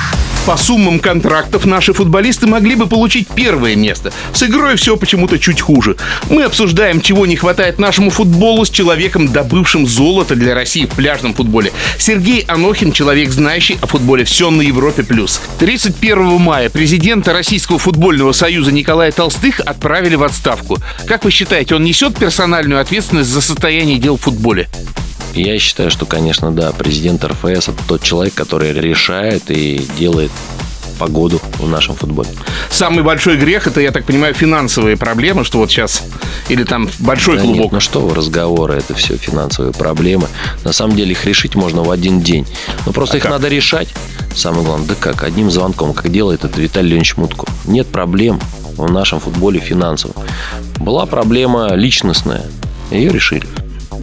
По 0.47 0.57
суммам 0.57 0.99
контрактов 0.99 1.67
наши 1.67 1.93
футболисты 1.93 2.49
могли 2.49 2.75
бы 2.75 2.89
получить 2.89 3.29
первое 3.29 3.77
место. 3.77 4.13
С 4.33 4.43
игрой 4.43 4.75
все 4.75 4.97
почему-то 4.97 5.39
чуть 5.39 5.61
хуже. 5.61 5.97
Мы 6.31 6.43
обсуждаем, 6.43 7.01
чего 7.01 7.27
не 7.27 7.37
хватает 7.37 7.79
нашему 7.79 8.11
футболу 8.11 8.65
с 8.65 8.71
человеком, 8.71 9.29
добывшим 9.29 9.87
золото 9.87 10.35
для 10.35 10.57
России 10.57 10.87
в 10.87 10.97
пляжном 10.97 11.35
футболе. 11.35 11.73
Сергей 11.97 12.41
Анохин, 12.49 12.91
человек, 12.91 13.31
знающий 13.31 13.79
о 13.81 13.87
футболе 13.87 14.25
все 14.25 14.51
на 14.51 14.63
Европе+. 14.63 15.05
плюс. 15.05 15.41
31 15.61 16.41
мая 16.41 16.71
президента 16.71 17.33
Российского 17.33 17.79
футбольного 17.79 18.33
союза 18.33 18.73
Николая 18.73 19.13
Толстых 19.13 19.61
отправили 19.61 20.17
в 20.17 20.25
отставку. 20.25 20.79
Как 21.07 21.25
вы 21.25 21.31
считаете, 21.31 21.77
он 21.77 21.85
несет 21.85 22.19
персональную 22.19 22.81
ответственность 22.81 23.31
за 23.31 23.43
состояние 23.43 23.99
дел 23.99 24.17
в 24.17 24.23
футболе? 24.23 24.69
Я 25.35 25.59
считаю, 25.59 25.91
что, 25.91 26.07
конечно, 26.07 26.51
да, 26.51 26.73
президент 26.73 27.25
РФС 27.25 27.69
это 27.69 27.79
тот 27.89 28.03
человек, 28.03 28.35
который 28.35 28.73
решает 28.73 29.51
и 29.51 29.87
делает 29.99 30.31
погоду 30.99 31.41
в 31.59 31.69
нашем 31.69 31.97
футболе. 31.97 32.29
Самый 32.71 33.03
большой 33.03 33.37
грех 33.37 33.67
это, 33.67 33.81
я 33.81 33.91
так 33.91 34.05
понимаю, 34.05 34.35
финансовые 34.35 34.97
проблемы, 34.97 35.45
что 35.45 35.59
вот 35.59 35.71
сейчас 35.71 36.03
или 36.49 36.65
там 36.65 36.89
большой 37.01 37.37
да 37.37 37.43
клубок. 37.43 37.63
Нет, 37.65 37.73
ну 37.73 37.81
что 37.81 38.01
вы, 38.01 38.15
разговоры, 38.15 38.75
это 38.75 38.95
все 38.95 39.17
финансовые 39.17 39.73
проблемы. 39.73 40.29
На 40.65 40.73
самом 40.73 40.95
деле 40.95 41.13
их 41.13 41.25
решить 41.25 41.55
можно 41.55 41.83
в 41.83 41.91
один 41.91 42.21
день. 42.21 42.47
Но 42.87 42.93
просто 42.93 43.15
А 43.15 43.19
их 43.19 43.23
как? 43.25 43.33
надо 43.33 43.49
решать. 43.49 43.89
Самое 44.35 44.65
главное, 44.65 44.87
да 44.89 44.95
как, 44.95 45.25
одним 45.25 45.51
звонком, 45.51 45.93
как 45.93 46.11
делает 46.11 46.45
это 46.45 46.61
Виталий 46.61 46.91
Леонидович 46.91 47.17
Мутко. 47.17 47.47
Нет 47.65 47.89
проблем 47.89 48.41
в 48.77 48.91
нашем 48.91 49.19
футболе 49.21 49.61
финансовых. 49.61 50.17
Была 50.79 51.07
проблема 51.07 51.75
личностная, 51.75 52.45
ее 52.91 53.11
решили. 53.11 53.47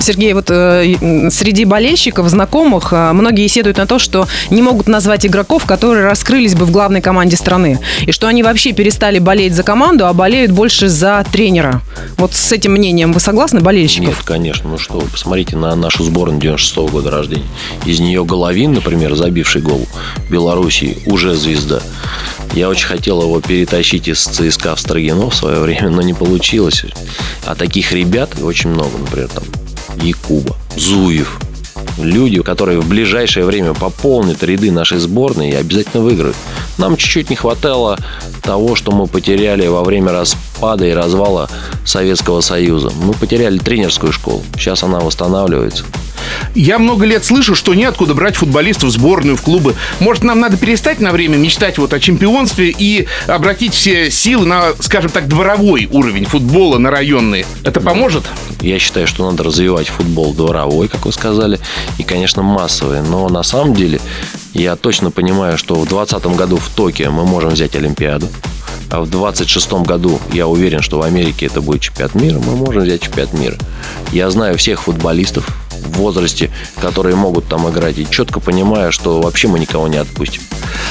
Сергей, 0.01 0.34
вот 0.34 0.50
э, 0.50 1.29
среди 1.32 1.65
болельщиков, 1.65 2.27
знакомых, 2.29 2.94
э, 2.94 3.12
многие 3.13 3.48
сетуют 3.48 3.77
на 3.77 3.86
то, 3.86 4.00
что 4.00 4.27
не 4.50 4.62
могут 4.62 4.88
назвать 4.88 5.25
игроков, 5.25 5.65
которые 5.65 6.06
раскрылись 6.06 6.56
бы 6.56 6.65
в 6.65 6.72
главной 6.72 7.01
команде 7.01 7.36
страны. 7.36 7.79
И 8.01 8.12
что 8.12 8.27
они 8.27 8.44
вообще 8.44 8.72
перестали 8.72 9.20
болеть 9.20 9.53
за 9.53 9.63
команду, 9.63 10.06
а 10.06 10.13
болеют 10.13 10.51
больше 10.51 10.89
за 10.89 11.25
тренера. 11.32 11.82
Вот 12.18 12.34
с 12.34 12.51
этим 12.51 12.74
мнением 12.74 13.13
вы 13.13 13.20
согласны, 13.20 13.58
Нет, 13.58 13.65
болельщиков? 13.65 14.24
конечно, 14.24 14.70
ну 14.70 14.77
что, 14.77 15.00
посмотрите 15.00 15.56
на 15.56 15.75
нашу 15.75 16.03
сборную 16.03 16.39
96 16.39 16.91
года 16.91 17.12
рождения. 17.12 17.46
Из 17.86 18.00
нее 18.00 18.24
Головин, 18.24 18.74
например, 18.74 19.15
забивший 19.15 19.62
гол 19.62 19.88
Белоруссии, 20.29 20.98
уже 21.06 21.36
звезда. 21.36 21.79
Я 22.53 22.70
очень 22.70 22.88
хотел 22.88 23.22
его 23.22 23.39
перетащить 23.41 24.08
из 24.08 24.24
ЦСКА 24.24 24.75
в 24.75 24.79
Строгино 24.79 25.29
в 25.29 25.36
свое 25.36 25.60
время, 25.60 25.89
но 25.89 26.01
не 26.01 26.13
получилось. 26.13 26.84
А 27.46 27.56
таких 27.56 27.91
ребят 27.91 28.32
очень 28.41 28.70
много, 28.72 28.98
например, 28.98 29.29
там 29.29 29.44
Якуба, 30.03 30.56
Зуев. 30.75 31.39
Люди, 31.98 32.41
которые 32.41 32.79
в 32.79 32.88
ближайшее 32.88 33.46
время 33.46 33.74
пополнят 33.74 34.44
ряды 34.44 34.72
нашей 34.72 35.00
сборной 35.00 35.50
и 35.50 35.56
обязательно 35.56 36.03
выиграют. 36.03 36.36
Нам 36.77 36.98
чуть-чуть 36.98 37.29
не 37.29 37.36
хватало 37.36 37.98
того, 38.41 38.75
что 38.75 38.91
мы 38.91 39.08
потеряли 39.08 39.68
во 39.68 39.84
время 39.84 40.12
распада 40.12 40.49
и 40.61 40.91
развала 40.93 41.49
Советского 41.85 42.41
Союза. 42.41 42.91
Мы 43.01 43.13
потеряли 43.13 43.57
тренерскую 43.57 44.11
школу. 44.11 44.43
Сейчас 44.57 44.83
она 44.83 44.99
восстанавливается. 44.99 45.85
Я 46.55 46.79
много 46.79 47.05
лет 47.05 47.23
слышу, 47.23 47.55
что 47.55 47.73
неоткуда 47.73 48.13
брать 48.13 48.35
футболистов 48.35 48.89
в 48.89 48.91
сборную, 48.91 49.37
в 49.37 49.41
клубы. 49.41 49.75
Может, 49.99 50.23
нам 50.23 50.39
надо 50.39 50.57
перестать 50.57 50.99
на 50.99 51.11
время 51.11 51.37
мечтать 51.37 51.77
вот 51.77 51.93
о 51.93 51.99
чемпионстве 51.99 52.73
и 52.77 53.07
обратить 53.27 53.73
все 53.73 54.11
силы 54.11 54.45
на, 54.45 54.73
скажем 54.79 55.11
так, 55.11 55.27
дворовой 55.27 55.87
уровень 55.91 56.25
футбола, 56.25 56.77
на 56.77 56.91
районные. 56.91 57.45
Это 57.63 57.79
поможет? 57.79 58.23
Я 58.61 58.79
считаю, 58.79 59.07
что 59.07 59.29
надо 59.29 59.43
развивать 59.43 59.87
футбол 59.87 60.33
дворовой, 60.33 60.87
как 60.87 61.05
вы 61.05 61.13
сказали, 61.13 61.59
и, 61.97 62.03
конечно, 62.03 62.41
массовый. 62.41 63.01
Но 63.01 63.29
на 63.29 63.43
самом 63.43 63.73
деле 63.73 63.99
я 64.53 64.75
точно 64.75 65.11
понимаю, 65.11 65.57
что 65.57 65.75
в 65.75 65.87
2020 65.87 66.37
году 66.37 66.57
в 66.57 66.69
Токио 66.75 67.11
мы 67.11 67.25
можем 67.25 67.51
взять 67.51 67.75
Олимпиаду. 67.75 68.27
А 68.89 69.01
в 69.01 69.10
26 69.10 69.72
году 69.86 70.19
я 70.34 70.48
уверен, 70.48 70.81
что 70.81 71.00
в 71.00 71.03
Америке 71.03 71.46
это 71.46 71.62
будет 71.62 71.81
чемпионат 71.81 72.15
мира. 72.15 72.39
Мы 72.39 72.55
можем 72.55 72.84
взять 72.84 73.01
чемпионат 73.01 73.34
мира. 73.34 73.55
Я 74.12 74.29
знаю 74.31 74.58
всех 74.58 74.81
футболистов 74.81 75.48
возрасте, 75.88 76.50
которые 76.81 77.15
могут 77.15 77.48
там 77.48 77.69
играть. 77.69 77.98
И 77.98 78.07
четко 78.09 78.39
понимаю, 78.39 78.91
что 78.91 79.21
вообще 79.21 79.48
мы 79.48 79.59
никого 79.59 79.88
не 79.88 79.98
отпустим. 79.98 80.41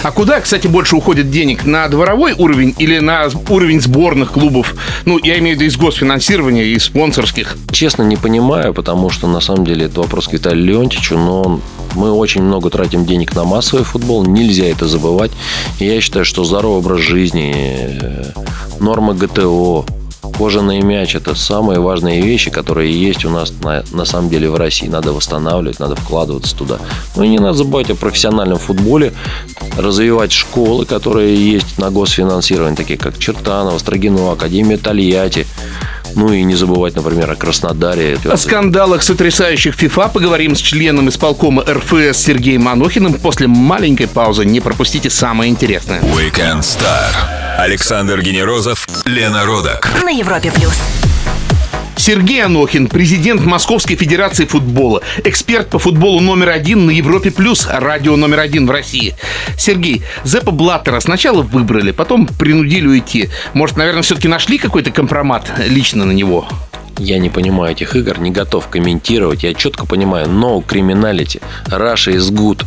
А 0.03 0.11
куда, 0.11 0.41
кстати, 0.41 0.67
больше 0.67 0.97
уходит 0.97 1.31
денег? 1.31 1.65
На 1.65 1.89
дворовой 1.89 2.33
уровень 2.33 2.75
или 2.79 2.99
на 2.99 3.29
уровень 3.49 3.81
сборных 3.81 4.33
клубов? 4.33 4.75
Ну, 5.05 5.19
я 5.23 5.39
имею 5.39 5.57
в 5.57 5.61
виду 5.61 5.69
из 5.69 5.77
госфинансирования 5.77 6.65
и 6.65 6.79
спонсорских. 6.79 7.57
Честно, 7.73 8.03
не 8.03 8.17
понимаю, 8.17 8.75
потому 8.75 9.11
что 9.11 9.27
на 9.27 9.41
самом 9.41 9.65
деле 9.65 9.87
это 9.87 10.01
вопрос 10.01 10.29
к 10.29 10.33
Виталию 10.33 10.65
Леонтьевичу, 10.65 11.17
но 11.17 11.43
он- 11.43 11.61
мы 11.95 12.13
очень 12.13 12.43
много 12.43 12.71
тратим 12.71 13.05
денег 13.05 13.35
на 13.35 13.45
массовый 13.45 13.85
футбол, 13.85 14.25
нельзя 14.25 14.67
это 14.67 14.87
забывать. 14.87 15.31
И 15.79 15.87
я 15.87 16.01
считаю, 16.01 16.25
что 16.25 16.45
здоровый 16.45 16.79
образ 16.79 17.01
жизни, 17.01 17.53
э, 17.55 18.25
нормы 18.81 19.15
ГТО, 19.15 19.85
кожаный 20.37 20.81
мяч– 20.81 21.15
это 21.17 21.35
самые 21.35 21.81
важные 21.81 22.21
вещи, 22.21 22.51
которые 22.51 22.93
есть 22.93 23.25
у 23.25 23.31
нас 23.31 23.53
на, 23.63 23.85
на 23.93 24.05
самом 24.05 24.31
деле 24.31 24.51
в 24.51 24.57
России. 24.57 24.87
Надо 24.89 25.13
восстанавливать, 25.13 25.81
надо 25.81 25.97
вкладываться 25.97 26.57
туда. 26.57 26.79
Ну 27.17 27.25
и 27.25 27.29
не 27.29 27.39
надо 27.39 27.55
забывать 27.59 27.91
о 27.91 27.95
профессиональном 27.95 28.59
футболе, 28.59 29.13
развивать 29.77 30.33
школы, 30.33 30.87
которые 30.87 31.35
есть 31.37 31.79
на 31.79 31.91
госфинансировании, 31.91 32.77
такие 32.77 32.99
как 32.99 33.19
Чертанова, 33.19 33.79
Строгино, 33.79 34.33
Академия 34.33 34.77
Тольятти. 34.77 35.47
Ну 36.15 36.33
и 36.33 36.43
не 36.43 36.55
забывать, 36.55 36.97
например, 36.97 37.31
о 37.31 37.37
Краснодаре. 37.37 38.19
О 38.25 38.37
скандалах, 38.37 39.03
сотрясающих 39.03 39.75
ФИФА, 39.75 40.09
поговорим 40.09 40.55
с 40.55 40.61
членом 40.61 41.09
исполкома 41.09 41.65
РФС 41.65 42.19
Сергеем 42.19 42.69
Анохиным 42.69 43.15
после 43.15 43.47
маленькой 43.47 44.09
паузы. 44.09 44.45
Не 44.45 44.61
пропустите 44.61 45.11
самое 45.11 45.51
интересное. 45.51 46.01
Weekend 46.01 46.61
Star. 46.61 47.11
Александр 47.59 48.21
Генерозов, 48.23 48.87
Лена 49.05 49.45
Родак. 49.45 49.91
На 50.05 50.11
Европе 50.11 50.53
плюс. 50.53 50.81
Сергей 52.09 52.43
Анохин, 52.43 52.87
президент 52.87 53.45
Московской 53.45 53.95
Федерации 53.95 54.47
футбола, 54.47 55.03
эксперт 55.25 55.69
по 55.69 55.79
футболу 55.79 56.21
номер 56.21 56.49
один 56.49 56.87
на 56.87 56.91
Европе 56.91 57.31
Плюс, 57.31 57.69
радио 57.71 58.17
номер 58.17 58.41
один 58.41 58.67
в 58.67 58.71
России. 58.71 59.15
Сергей, 59.59 60.01
Зеппа 60.25 60.51
Блаттера 60.51 61.01
сначала 61.01 61.43
выбрали, 61.43 61.91
потом 61.91 62.27
принудили 62.27 62.87
уйти. 62.87 63.29
Может, 63.53 63.77
наверное, 63.77 64.01
все-таки 64.01 64.27
нашли 64.27 64.57
какой-то 64.57 64.91
компромат 64.91 65.53
лично 65.69 66.07
на 66.07 66.13
него? 66.13 66.49
Я 66.97 67.19
не 67.19 67.29
понимаю 67.29 67.73
этих 67.73 67.95
игр, 67.95 68.19
не 68.21 68.31
готов 68.31 68.69
комментировать. 68.69 69.43
Я 69.43 69.53
четко 69.53 69.85
понимаю 69.85 70.29
no 70.29 70.65
criminality, 70.67 71.43
Russia 71.67 72.17
is 72.17 72.33
good. 72.33 72.65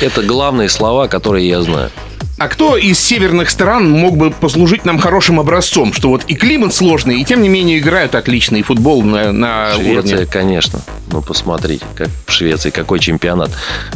Это 0.00 0.22
главные 0.22 0.70
слова, 0.70 1.08
которые 1.08 1.46
я 1.46 1.60
знаю. 1.60 1.90
А 2.38 2.46
кто 2.46 2.76
из 2.76 3.00
северных 3.00 3.50
стран 3.50 3.90
мог 3.90 4.16
бы 4.16 4.30
послужить 4.30 4.84
нам 4.84 4.98
хорошим 4.98 5.40
образцом, 5.40 5.92
что 5.92 6.08
вот 6.08 6.24
и 6.28 6.36
климат 6.36 6.72
сложный, 6.72 7.20
и 7.20 7.24
тем 7.24 7.42
не 7.42 7.48
менее 7.48 7.78
играют 7.78 8.14
отлично, 8.14 8.56
и 8.56 8.62
футбол 8.62 9.02
на, 9.02 9.32
на 9.32 9.72
Швеция, 9.74 10.18
уровне. 10.18 10.26
конечно. 10.26 10.80
Ну, 11.10 11.20
посмотрите, 11.20 11.84
как 11.96 12.08
в 12.26 12.32
Швеции, 12.32 12.70
какой 12.70 13.00
чемпионат. 13.00 13.50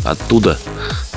Оттуда 0.05 0.59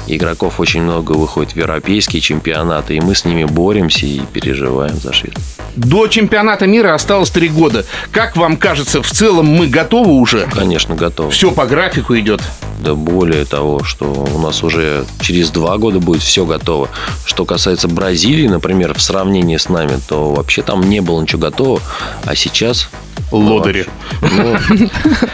игроков 0.08 0.60
очень 0.60 0.84
много 0.84 1.13
выходит 1.13 1.53
в 1.53 1.58
европейские 1.58 2.22
чемпионаты, 2.22 2.96
и 2.96 3.01
мы 3.01 3.15
с 3.15 3.25
ними 3.25 3.44
боремся 3.44 4.05
и 4.05 4.20
переживаем 4.20 4.96
за 4.98 5.12
Швецию. 5.12 5.44
До 5.75 6.08
чемпионата 6.08 6.67
мира 6.67 6.94
осталось 6.94 7.32
три 7.32 7.50
года. 7.50 7.86
Как 8.12 8.38
вам 8.38 8.55
кажется, 8.55 9.01
в 9.01 9.10
целом 9.10 9.48
мы 9.48 9.67
готовы 9.67 10.13
уже? 10.13 10.48
Конечно, 10.53 10.96
готов. 10.96 11.34
Все 11.34 11.51
по 11.51 11.65
графику 11.65 12.17
идет. 12.17 12.41
Да 12.79 12.94
более 12.94 13.46
того, 13.46 13.84
что 13.84 14.05
у 14.05 14.39
нас 14.39 14.63
уже 14.63 15.05
через 15.22 15.50
два 15.50 15.77
года 15.77 16.00
будет 16.00 16.22
все 16.22 16.46
готово. 16.46 16.89
Что 17.25 17.46
касается 17.46 17.88
Бразилии, 17.88 18.48
например, 18.48 18.94
в 18.94 19.01
сравнении 19.01 19.58
с 19.58 19.70
нами, 19.70 20.00
то 20.08 20.34
вообще 20.34 20.62
там 20.62 20.82
не 20.82 21.01
было 21.01 21.22
ничего 21.22 21.41
готово. 21.41 21.82
А 22.25 22.36
сейчас... 22.36 22.89
Лодыри. 23.32 23.88
Ну, 24.22 24.58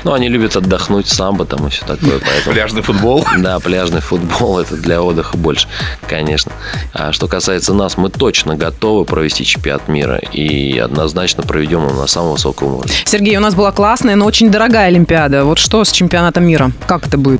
ну, 0.05 0.13
они 0.13 0.29
любят 0.29 0.55
отдохнуть, 0.55 1.07
самбо 1.07 1.45
там 1.45 1.67
и 1.67 1.69
все 1.69 1.85
такое. 1.85 2.19
Поэтому... 2.19 2.53
Пляжный 2.53 2.81
футбол. 2.81 3.25
Да, 3.37 3.59
пляжный 3.59 4.01
футбол 4.01 4.59
это 4.59 4.77
для 4.77 5.01
отдыха 5.01 5.35
больше, 5.35 5.67
конечно. 6.07 6.51
А 6.93 7.11
что 7.11 7.27
касается 7.27 7.73
нас, 7.73 7.97
мы 7.97 8.09
точно 8.09 8.55
готовы 8.55 9.03
провести 9.05 9.43
чемпионат 9.45 9.87
мира 9.87 10.17
и 10.17 10.77
однозначно 10.77 11.43
проведем 11.43 11.85
его 11.85 11.99
на 11.99 12.07
самом 12.07 12.31
высоком 12.31 12.75
уровне. 12.75 12.93
Сергей, 13.05 13.35
у 13.37 13.41
нас 13.41 13.55
была 13.55 13.71
классная, 13.71 14.15
но 14.15 14.25
очень 14.25 14.49
дорогая 14.49 14.87
Олимпиада. 14.87 15.43
Вот 15.43 15.59
что 15.59 15.83
с 15.83 15.91
чемпионатом 15.91 16.45
мира? 16.45 16.71
Как 16.87 17.07
это 17.07 17.17
будет? 17.17 17.30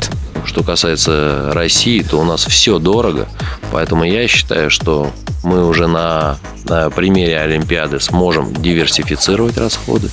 Что 0.45 0.63
касается 0.63 1.51
России, 1.53 2.01
то 2.01 2.19
у 2.19 2.23
нас 2.23 2.45
все 2.45 2.79
дорого, 2.79 3.27
поэтому 3.71 4.03
я 4.03 4.27
считаю, 4.27 4.69
что 4.69 5.11
мы 5.43 5.67
уже 5.67 5.87
на, 5.87 6.37
на 6.65 6.89
примере 6.89 7.39
Олимпиады 7.39 7.99
сможем 7.99 8.53
диверсифицировать 8.53 9.57
расходы 9.57 10.09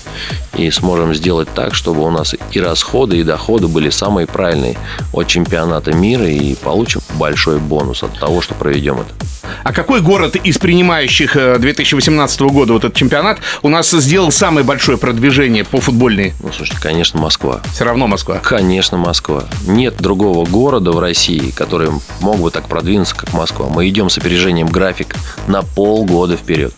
и 0.56 0.70
сможем 0.70 1.14
сделать 1.14 1.49
так, 1.54 1.75
чтобы 1.75 2.04
у 2.04 2.11
нас 2.11 2.35
и 2.52 2.61
расходы, 2.61 3.18
и 3.18 3.25
доходы 3.25 3.68
были 3.68 3.90
самые 3.90 4.26
правильные 4.26 4.76
от 5.12 5.26
чемпионата 5.26 5.92
мира 5.92 6.26
и 6.26 6.54
получим 6.54 7.00
большой 7.14 7.58
бонус 7.58 8.02
от 8.02 8.18
того, 8.18 8.40
что 8.40 8.54
проведем 8.54 9.00
это. 9.00 9.28
А 9.64 9.73
какой 9.73 10.00
город 10.00 10.37
из 10.37 10.58
принимающих 10.58 11.37
э, 11.37 11.58
2018 11.58 12.40
года 12.42 12.73
вот 12.73 12.85
этот 12.85 12.97
чемпионат 12.97 13.38
у 13.62 13.68
нас 13.68 13.90
сделал 13.90 14.30
самое 14.30 14.64
большое 14.64 14.99
продвижение 14.99 15.64
по 15.64 15.80
футбольной? 15.80 16.35
Ну, 16.42 16.50
слушайте, 16.52 16.80
конечно, 16.80 17.20
Москва. 17.20 17.61
Все 17.73 17.85
равно 17.85 18.06
Москва. 18.06 18.38
Конечно, 18.38 18.99
Москва. 18.99 19.44
Нет 19.66 19.97
другого 19.99 20.47
города 20.47 20.92
в 20.92 21.00
России, 21.00 21.50
который 21.50 21.90
мог 22.20 22.38
бы 22.38 22.50
так 22.50 22.68
продвинуться, 22.68 23.16
как 23.16 23.32
Москва. 23.32 23.68
Мы 23.68 23.88
идем 23.88 24.11
с 24.11 24.18
опережением 24.18 24.68
график 24.68 25.14
на 25.46 25.62
полгода 25.62 26.37
вперед. 26.37 26.72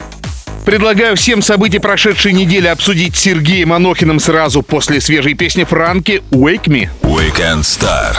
Предлагаю 0.64 1.16
всем 1.16 1.42
события 1.42 1.80
прошедшей 1.80 2.32
недели 2.32 2.66
обсудить 2.66 3.16
с 3.16 3.20
Сергеем 3.20 3.72
Анохиным 3.72 4.20
сразу 4.20 4.62
после 4.62 5.00
свежей 5.00 5.34
песни 5.34 5.64
Франки 5.64 6.22
«Wake 6.30 6.64
Me». 6.64 6.88
Weekend 7.02 7.62
Star. 7.62 8.14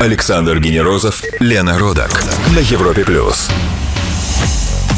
Александр 0.00 0.58
Генерозов, 0.58 1.22
Лена 1.38 1.78
Родак 1.78 2.24
на 2.54 2.58
Европе 2.60 3.04
плюс. 3.04 3.50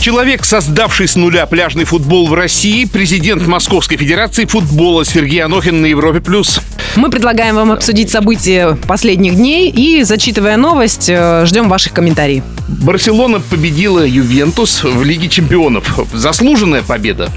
Человек, 0.00 0.44
создавший 0.44 1.08
с 1.08 1.16
нуля 1.16 1.46
пляжный 1.46 1.84
футбол 1.84 2.28
в 2.28 2.34
России, 2.34 2.84
президент 2.84 3.46
Московской 3.46 3.96
Федерации 3.96 4.44
футбола 4.44 5.04
Сергей 5.04 5.42
Анохин 5.42 5.82
на 5.82 5.86
Европе+. 5.86 6.20
плюс. 6.20 6.60
Мы 6.96 7.10
предлагаем 7.10 7.56
вам 7.56 7.72
обсудить 7.72 8.10
события 8.10 8.76
последних 8.88 9.36
дней 9.36 9.70
и, 9.70 10.02
зачитывая 10.02 10.56
новость, 10.56 11.10
э, 11.10 11.44
ждем 11.44 11.68
ваших 11.68 11.92
комментариев. 11.92 12.42
Барселона 12.68 13.38
победила 13.38 14.04
Ювентус 14.04 14.82
в 14.82 15.04
Лиге 15.04 15.28
чемпионов. 15.28 15.98
Заслуженная 16.14 16.82
победа. 16.82 17.28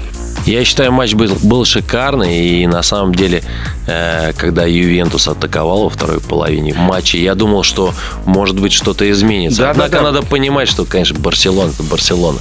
Я 0.46 0.64
считаю, 0.64 0.92
матч 0.92 1.12
был, 1.12 1.36
был 1.42 1.66
шикарный. 1.66 2.62
И 2.62 2.66
на 2.66 2.82
самом 2.82 3.14
деле, 3.14 3.42
э, 3.86 4.32
когда 4.32 4.64
Ювентус 4.64 5.28
атаковал 5.28 5.84
во 5.84 5.90
второй 5.90 6.20
половине 6.20 6.72
матча, 6.72 7.18
я 7.18 7.34
думал, 7.34 7.62
что 7.62 7.92
может 8.24 8.58
быть 8.58 8.72
что-то 8.72 9.10
изменится. 9.10 9.62
Да, 9.62 9.70
Однако 9.70 9.90
да, 9.90 9.98
да. 9.98 10.12
надо 10.12 10.22
понимать, 10.22 10.68
что, 10.68 10.86
конечно, 10.86 11.18
Барселона 11.18 11.70
это 11.70 11.82
Барселона. 11.82 12.38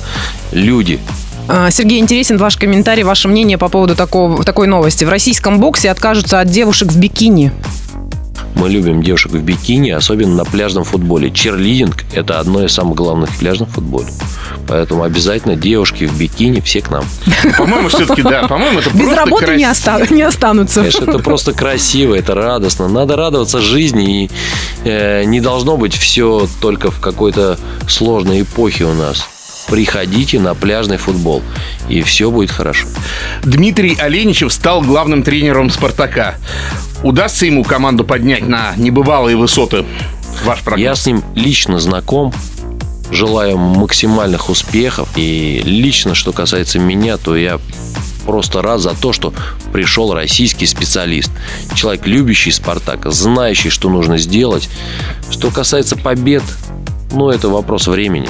Люди. 0.53 0.99
А, 1.51 1.71
Сергей, 1.71 1.99
интересен 1.99 2.37
ваш 2.37 2.57
комментарий, 2.57 3.01
ваше 3.01 3.27
мнение 3.27 3.57
по 3.57 3.69
поводу 3.69 3.95
такого, 3.95 4.43
такой 4.43 4.67
новости. 4.67 5.03
В 5.03 5.09
российском 5.09 5.59
боксе 5.59 5.89
откажутся 5.89 6.39
от 6.39 6.49
девушек 6.49 6.91
в 6.91 6.99
бикини. 6.99 7.51
Мы 8.53 8.69
любим 8.69 9.01
девушек 9.01 9.31
в 9.31 9.41
бикини, 9.41 9.89
особенно 9.89 10.35
на 10.35 10.45
пляжном 10.45 10.83
футболе. 10.83 11.31
Черлидинг– 11.31 12.03
это 12.13 12.39
одно 12.39 12.63
из 12.63 12.73
самых 12.73 12.95
главных 12.95 13.31
в 13.31 13.39
пляжном 13.39 13.67
футболе. 13.67 14.09
Поэтому 14.67 15.03
обязательно 15.03 15.55
девушки 15.55 16.03
в 16.03 16.15
бикини 16.19 16.59
все 16.59 16.81
к 16.81 16.91
нам. 16.91 17.03
По-моему, 17.57 17.87
все-таки, 17.87 18.21
да, 18.21 18.47
по-моему, 18.47 18.79
это 18.79 18.89
Без 18.91 19.05
просто 19.05 19.15
работы 19.15 19.55
не, 19.55 19.63
красиво. 19.63 19.95
оста- 19.95 20.13
не 20.13 20.21
останутся. 20.21 20.79
Конечно, 20.81 21.03
это 21.05 21.19
просто 21.19 21.53
красиво, 21.53 22.13
это 22.13 22.35
радостно. 22.35 22.89
Надо 22.89 23.15
радоваться 23.15 23.59
жизни. 23.59 24.25
И 24.25 24.29
э, 24.83 25.23
не 25.23 25.39
должно 25.41 25.77
быть 25.77 25.95
все 25.95 26.47
только 26.61 26.91
в 26.91 26.99
какой-то 26.99 27.57
сложной 27.87 28.41
эпохе 28.41 28.83
у 28.85 28.93
нас. 28.93 29.25
Приходите 29.69 30.39
на 30.39 30.55
пляжный 30.55 30.97
футбол, 30.97 31.43
и 31.87 32.01
все 32.01 32.31
будет 32.31 32.51
хорошо. 32.51 32.87
Дмитрий 33.43 33.95
Оленичев 33.95 34.51
стал 34.51 34.81
главным 34.81 35.23
тренером 35.23 35.69
«Спартака». 35.69 36.35
Удастся 37.03 37.45
ему 37.45 37.63
команду 37.63 38.03
поднять 38.03 38.47
на 38.47 38.73
небывалые 38.75 39.37
высоты? 39.37 39.85
Ваш 40.43 40.61
прогноз. 40.61 40.83
Я 40.83 40.95
с 40.95 41.05
ним 41.05 41.23
лично 41.35 41.79
знаком. 41.79 42.33
Желаю 43.11 43.57
максимальных 43.57 44.49
успехов. 44.49 45.09
И 45.15 45.61
лично, 45.63 46.13
что 46.13 46.31
касается 46.31 46.79
меня, 46.79 47.17
то 47.17 47.35
я 47.35 47.59
просто 48.25 48.61
рад 48.61 48.79
за 48.81 48.93
то, 48.93 49.13
что 49.13 49.33
пришел 49.73 50.13
российский 50.13 50.65
специалист. 50.65 51.31
Человек, 51.73 52.05
любящий 52.05 52.51
«Спартак», 52.51 53.11
знающий, 53.11 53.69
что 53.69 53.89
нужно 53.89 54.17
сделать. 54.17 54.69
Что 55.31 55.49
касается 55.49 55.95
побед, 55.95 56.43
ну, 57.11 57.29
это 57.29 57.49
вопрос 57.49 57.87
времени. 57.87 58.29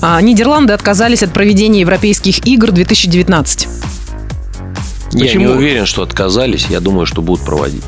А, 0.00 0.20
Нидерланды 0.20 0.72
отказались 0.72 1.22
от 1.22 1.32
проведения 1.32 1.80
Европейских 1.80 2.46
игр 2.46 2.70
2019. 2.72 3.68
Я 5.12 5.20
Почему? 5.24 5.44
не 5.46 5.52
уверен, 5.52 5.86
что 5.86 6.02
отказались. 6.02 6.66
Я 6.68 6.80
думаю, 6.80 7.06
что 7.06 7.22
будут 7.22 7.44
проводить. 7.44 7.82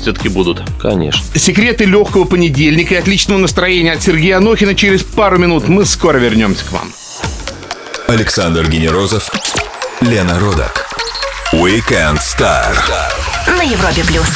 Все-таки 0.00 0.28
будут. 0.28 0.62
Конечно. 0.80 1.22
Секреты 1.34 1.84
легкого 1.86 2.24
понедельника 2.24 2.94
и 2.94 2.98
отличного 2.98 3.38
настроения 3.38 3.92
от 3.92 4.02
Сергея 4.02 4.36
Анохина 4.38 4.74
через 4.74 5.02
пару 5.02 5.38
минут. 5.38 5.66
Мы 5.68 5.86
скоро 5.86 6.18
вернемся 6.18 6.64
к 6.66 6.72
вам. 6.72 6.92
Александр 8.06 8.68
Генерозов, 8.68 9.30
Лена 10.02 10.38
Родак. 10.38 10.86
Weekend 11.54 12.18
Star. 12.18 12.74
На 13.46 13.62
Европе 13.62 14.04
плюс. 14.06 14.28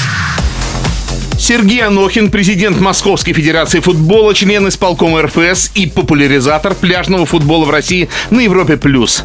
Сергей 1.39 1.83
Анохин, 1.83 2.31
президент 2.31 2.81
Московской 2.81 3.33
Федерации 3.33 3.79
футбола, 3.79 4.35
член 4.35 4.69
исполкома 4.69 5.23
РФС 5.23 5.71
и 5.75 5.87
популяризатор 5.87 6.75
пляжного 6.75 7.27
футбола 7.27 7.65
в 7.65 7.71
России 7.71 8.09
на 8.31 8.41
Европе+. 8.41 8.77
плюс. 8.77 9.23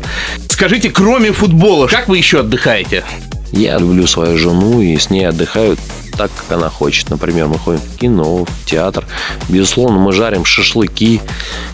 Скажите, 0.47 0.91
кроме 0.91 1.31
футбола, 1.31 1.87
как 1.87 2.07
вы 2.07 2.19
еще 2.19 2.41
отдыхаете? 2.41 3.03
Я 3.51 3.79
люблю 3.79 4.05
свою 4.05 4.37
жену 4.37 4.79
и 4.81 4.95
с 4.95 5.09
ней 5.09 5.27
отдыхаю 5.27 5.75
так, 6.17 6.31
как 6.35 6.57
она 6.57 6.69
хочет. 6.69 7.09
Например, 7.09 7.47
мы 7.47 7.57
ходим 7.57 7.81
в 7.81 7.97
кино, 7.97 8.45
в 8.45 8.65
театр. 8.65 9.05
Безусловно, 9.49 9.99
мы 9.99 10.11
жарим 10.13 10.45
шашлыки. 10.45 11.21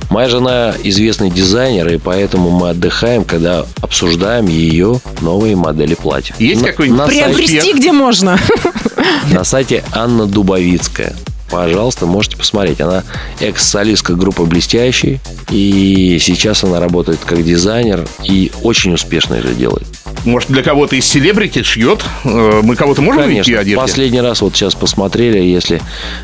Моя 0.10 0.28
жена 0.30 0.74
известный 0.84 1.30
дизайнер, 1.30 1.88
и 1.90 1.98
поэтому 1.98 2.50
мы 2.50 2.70
отдыхаем, 2.70 3.24
когда 3.24 3.66
обсуждаем 3.82 4.48
ее 4.48 5.00
новые 5.22 5.56
модели 5.56 5.94
платьев. 5.96 6.40
Есть 6.40 6.64
какой-нибудь 6.64 7.06
сайте, 7.06 7.24
Приобрести 7.26 7.58
успех. 7.60 7.76
где 7.78 7.92
можно. 7.92 8.40
на 9.32 9.44
сайте 9.44 9.84
Анна 9.92 10.26
Дубовицкая. 10.26 11.16
Пожалуйста, 11.50 12.06
можете 12.06 12.38
посмотреть. 12.38 12.82
Она 12.82 13.04
экс-солистка 13.40 14.14
группы 14.16 14.44
«Блестящий». 14.44 15.20
И 15.50 16.18
сейчас 16.22 16.64
она 16.64 16.80
работает 16.80 17.20
как 17.26 17.44
дизайнер 17.44 18.08
и 18.24 18.52
очень 18.62 18.94
успешно 18.94 19.36
это 19.36 19.50
делает. 19.54 19.88
Может, 20.26 20.50
для 20.50 20.64
кого-то 20.64 20.96
из 20.96 21.06
селебрити 21.06 21.64
шьет? 21.64 22.04
Э, 22.26 22.62
Мы 22.64 22.76
кого-то 22.76 23.02
можем 23.02 23.22
найти 23.22 23.36
Конечно. 23.36 23.60
одежде? 23.62 23.76
Последний 23.78 24.22
раз 24.22 24.42
вот 24.42 24.56
сейчас 24.56 24.76
посмотрели, 24.76 25.38
если 25.40 25.82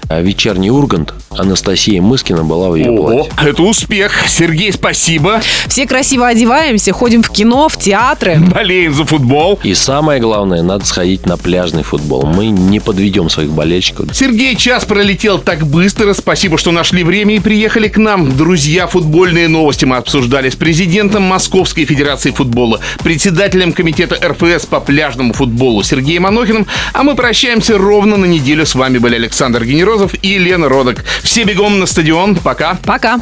а, 0.10 0.22
вечерний 0.22 0.70
Ургант, 0.70 1.14
Анастасия 1.32 2.02
Мыскина 2.02 2.44
была 2.44 2.70
в 2.70 2.76
ее 2.76 2.92
О, 2.92 2.98
платье. 2.98 3.32
это 3.50 3.64
успех. 3.64 4.12
Сергей, 4.28 4.72
спасибо. 4.74 5.42
Все 5.68 5.86
красиво 5.88 6.28
одеваемся, 6.28 6.92
ходим 6.94 7.24
в 7.24 7.30
кино, 7.30 7.70
в 7.70 7.78
театры. 7.78 8.38
Болеем 8.40 8.94
за 8.94 9.06
футбол. 9.06 9.60
И 9.64 9.74
самое 9.74 10.20
главное, 10.20 10.62
надо 10.62 10.86
сходить 10.86 11.26
на 11.26 11.38
пляжный 11.38 11.84
футбол. 11.84 12.26
Мы 12.26 12.48
не 12.48 12.80
подведем 12.80 13.30
своих 13.30 13.52
болельщиков. 13.52 14.14
Сергей, 14.16 14.56
час 14.56 14.84
пролетел 15.16 15.40
так 15.40 15.66
быстро. 15.66 16.14
Спасибо, 16.14 16.58
что 16.58 16.72
нашли 16.72 17.02
время 17.06 17.38
и 17.38 17.40
приехали 17.40 17.88
к 17.88 17.98
нам. 17.98 18.36
Друзья, 18.36 18.86
футбольные 18.86 19.48
новости 19.48 19.86
мы 19.86 19.96
обсуждали 19.96 20.50
с 20.50 20.58
президентом 20.58 21.24
Московской 21.24 21.86
Федерации 21.86 22.32
футбола, 22.32 22.82
председателем 23.02 23.72
комитета 23.72 24.18
РФС 24.22 24.66
по 24.66 24.82
пляжному 24.82 25.32
футболу 25.32 25.84
Сергеем 25.84 26.26
Анохиным. 26.26 26.68
А 26.92 27.04
мы 27.04 27.16
прощаемся 27.16 27.78
ровно 27.78 28.18
на 28.18 28.26
неделю. 28.26 28.66
С 28.66 28.76
вами 28.76 28.98
были 28.98 29.16
Александр 29.16 29.64
Генерозов 29.64 30.14
и 30.22 30.38
Лена 30.38 30.68
Родок. 30.68 31.06
Все 31.24 31.46
бегом 31.46 31.80
на 31.80 31.86
стадион. 31.86 32.36
Пока. 32.36 32.78
Пока. 32.84 33.22